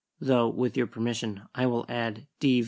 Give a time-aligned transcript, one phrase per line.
[0.19, 2.59] "Though, with your permission, I will add 'D.